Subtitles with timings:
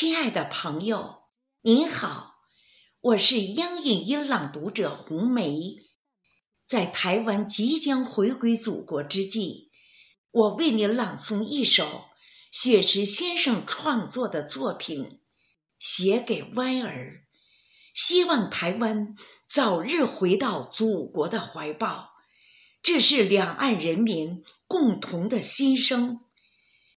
[0.00, 1.24] 亲爱的朋友，
[1.62, 2.36] 您好，
[3.00, 5.58] 我是央影音朗读者红梅。
[6.64, 9.72] 在台湾即将回归祖国之际，
[10.30, 12.10] 我为您朗诵一首
[12.52, 15.04] 雪石先生创作的作品
[15.80, 17.24] 《写给湾儿》，
[17.92, 19.16] 希望台湾
[19.48, 22.10] 早日回到祖国的怀抱。
[22.80, 26.20] 这是两岸人民共同的心声，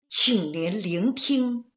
[0.08, 1.67] 请您聆听。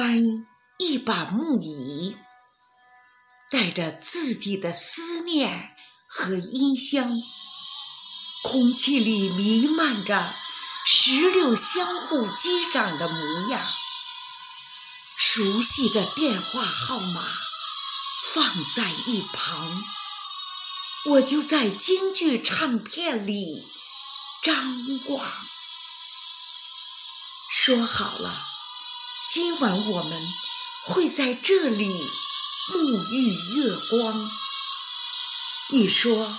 [0.00, 0.46] 搬
[0.78, 2.16] 一把木椅，
[3.50, 5.76] 带着自己的思念
[6.08, 7.12] 和音箱，
[8.42, 10.34] 空气里弥漫着
[10.86, 13.70] 石榴相互击掌的模样。
[15.18, 17.22] 熟悉的电话号码
[18.32, 19.84] 放在一旁，
[21.10, 23.68] 我就在京剧唱片里
[24.42, 25.30] 张望。
[27.50, 28.46] 说好了。
[29.32, 30.28] 今晚我们
[30.86, 31.86] 会在这里
[32.68, 34.28] 沐浴月光。
[35.68, 36.36] 你说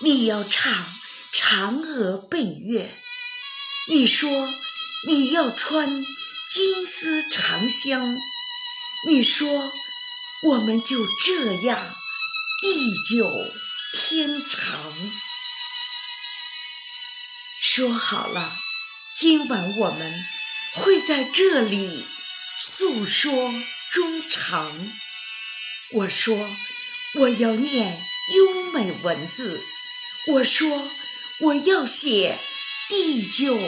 [0.00, 0.70] 你要唱
[1.32, 2.94] 《嫦娥奔月》，
[3.90, 4.52] 你说
[5.08, 6.04] 你要穿
[6.50, 8.14] 金丝长香，
[9.08, 9.72] 你说
[10.42, 11.96] 我们就这样
[12.60, 13.26] 地久
[13.94, 14.92] 天长。
[17.62, 18.58] 说好了，
[19.14, 20.22] 今晚我们
[20.74, 22.04] 会在这里。
[22.58, 23.52] 诉说
[23.92, 24.90] 衷肠，
[25.92, 26.56] 我说
[27.16, 28.02] 我要念
[28.34, 29.62] 优美文字，
[30.32, 30.90] 我说
[31.40, 32.38] 我要写
[32.88, 33.58] 地久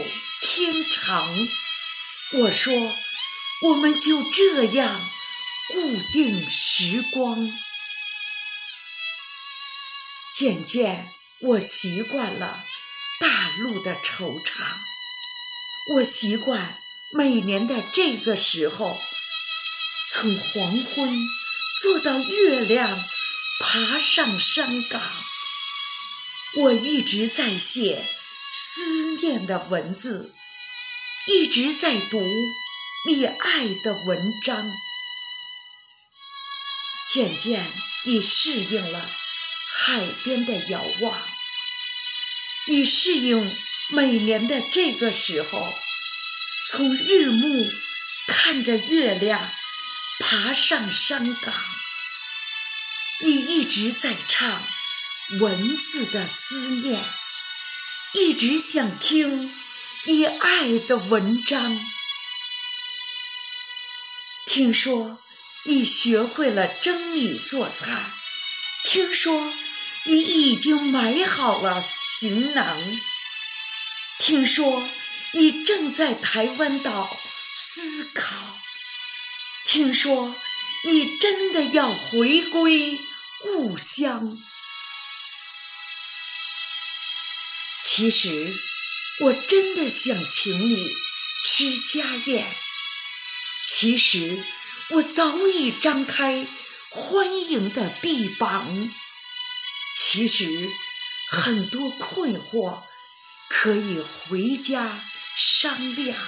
[0.40, 1.28] 天长，
[2.32, 2.72] 我说
[3.64, 5.10] 我们就这样
[5.74, 7.52] 固定时光。
[10.34, 12.64] 渐渐，我习惯了
[13.20, 14.62] 大陆的惆怅，
[15.96, 16.80] 我习惯。
[17.10, 19.00] 每年的这个时候，
[20.10, 21.26] 从黄昏
[21.80, 23.02] 坐到月亮
[23.60, 25.00] 爬上山岗，
[26.56, 28.04] 我一直在写
[28.54, 30.34] 思念的文字，
[31.26, 32.22] 一直在读
[33.06, 34.70] 你爱的文章。
[37.08, 37.72] 渐渐，
[38.04, 39.08] 你适应了
[39.66, 41.18] 海边的遥望，
[42.66, 43.56] 你适应
[43.88, 45.72] 每年的这个时候。
[46.70, 47.66] 从日暮
[48.26, 49.50] 看着月亮
[50.20, 51.54] 爬上山岗，
[53.22, 54.62] 你一直在唱
[55.40, 57.02] 文字的思念，
[58.12, 59.50] 一直想听
[60.04, 61.80] 你爱的文章。
[64.44, 65.20] 听说
[65.64, 68.12] 你学会了蒸米做菜，
[68.84, 69.54] 听说
[70.04, 72.76] 你已经买好了行囊，
[74.18, 74.86] 听说。
[75.32, 77.16] 你正在台湾岛
[77.56, 78.34] 思考，
[79.64, 80.34] 听说
[80.86, 82.98] 你真的要回归
[83.42, 84.42] 故乡。
[87.82, 88.54] 其实，
[89.24, 90.88] 我真的想请你
[91.44, 92.46] 吃家宴。
[93.66, 94.42] 其实，
[94.90, 96.46] 我早已张开
[96.88, 98.90] 欢迎的臂膀。
[99.94, 100.70] 其实，
[101.28, 102.82] 很多困惑
[103.48, 105.04] 可以回家。
[105.40, 106.18] 商量，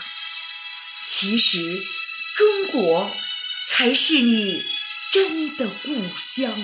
[1.04, 1.84] 其实
[2.36, 3.10] 中国
[3.66, 4.64] 才是你
[5.12, 6.56] 真的故乡。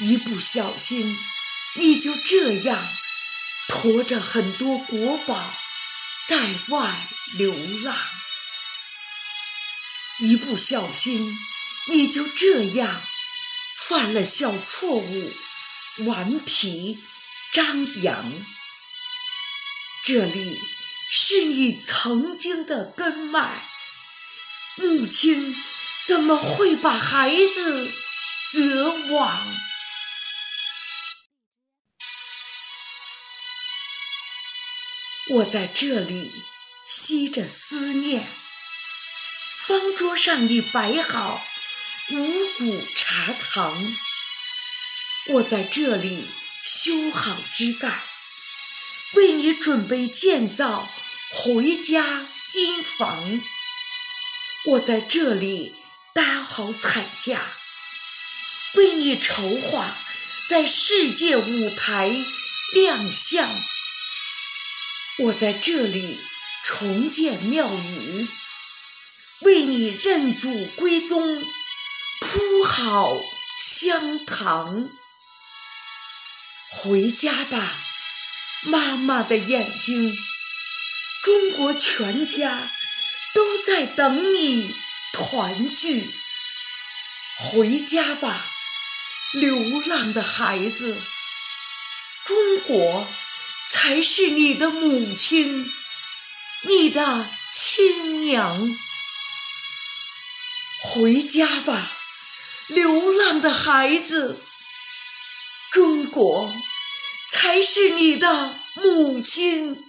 [0.00, 1.16] 一不小心，
[1.76, 2.86] 你就这样
[3.66, 5.54] 驮着很多国宝
[6.28, 7.96] 在外流浪；
[10.18, 11.34] 一不小心，
[11.88, 13.02] 你就这样
[13.74, 15.32] 犯了小错误，
[15.96, 17.02] 顽皮
[17.54, 18.44] 张扬。
[20.06, 20.60] 这里
[21.10, 23.66] 是你曾经的根脉，
[24.76, 25.56] 母亲
[26.06, 27.90] 怎么会把孩子
[28.52, 29.56] 责亡？
[35.36, 36.30] 我在这里
[36.86, 38.28] 吸着思念，
[39.56, 41.42] 方桌上已摆好
[42.10, 43.96] 五谷茶糖，
[45.28, 46.28] 我在这里
[46.62, 48.02] 修好枝干。
[49.14, 50.88] 为你准备建造
[51.30, 53.40] 回家新房，
[54.66, 55.74] 我在这里
[56.12, 57.52] 搭好彩架，
[58.74, 59.96] 为你筹划
[60.48, 62.14] 在世界舞台
[62.72, 63.48] 亮相。
[65.18, 66.20] 我在这里
[66.64, 68.28] 重建庙宇，
[69.42, 71.40] 为你认祖归宗
[72.20, 73.16] 铺好
[73.60, 74.88] 香堂。
[76.70, 77.78] 回家吧，
[78.64, 80.16] 妈妈的眼睛，
[81.22, 82.70] 中国全家
[83.34, 84.74] 都在等你
[85.12, 86.10] 团聚。
[87.36, 88.46] 回家吧，
[89.32, 91.02] 流浪的孩子，
[92.24, 93.06] 中国
[93.68, 95.70] 才是你的母亲，
[96.62, 98.74] 你的亲娘。
[100.80, 101.92] 回家吧，
[102.68, 104.40] 流浪的孩子。
[105.72, 106.54] 中国
[107.34, 109.82] 才是你的母亲，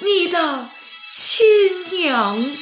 [0.00, 0.68] 你的
[1.08, 2.56] 亲娘。